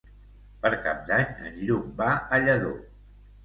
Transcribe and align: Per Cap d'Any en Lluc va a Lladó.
Per 0.63 0.71
Cap 0.87 1.03
d'Any 1.11 1.29
en 1.51 1.61
Lluc 1.69 1.95
va 2.03 2.11
a 2.17 2.43
Lladó. 2.49 2.77